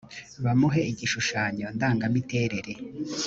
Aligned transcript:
bamuhe 0.43 0.81
igishushanyo 0.91 1.65
ndangamiterere 1.75 2.73